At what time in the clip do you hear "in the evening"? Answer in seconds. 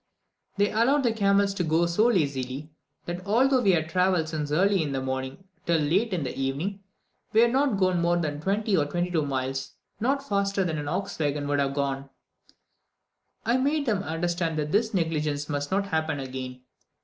6.11-6.79